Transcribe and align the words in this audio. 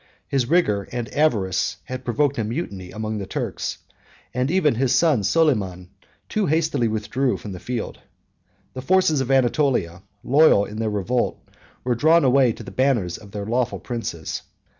His 0.27 0.47
rigor 0.49 0.89
and 0.91 1.07
avarice 1.13 1.73
431 1.85 1.97
had 1.99 2.03
provoked 2.03 2.37
a 2.39 2.43
mutiny 2.43 2.89
among 2.89 3.19
the 3.19 3.27
Turks; 3.27 3.77
and 4.33 4.49
even 4.49 4.73
his 4.73 4.95
son 4.95 5.21
Soliman 5.21 5.89
too 6.27 6.47
hastily 6.47 6.87
withdrew 6.87 7.37
from 7.37 7.51
the 7.51 7.59
field. 7.59 7.99
The 8.73 8.81
forces 8.81 9.21
of 9.21 9.29
Anatolia, 9.29 10.01
loyal 10.23 10.65
in 10.65 10.77
their 10.77 10.89
revolt, 10.89 11.39
were 11.83 11.93
drawn 11.93 12.23
away 12.23 12.51
to 12.51 12.63
the 12.63 12.71
banners 12.71 13.19
of 13.19 13.29
their 13.29 13.45
lawful 13.45 13.79
princes. 13.79 14.41